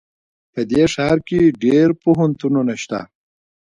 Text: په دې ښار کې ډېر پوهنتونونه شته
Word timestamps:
په 0.53 0.61
دې 0.71 0.83
ښار 0.93 1.17
کې 1.27 1.39
ډېر 1.63 1.87
پوهنتونونه 2.03 2.73
شته 2.83 2.99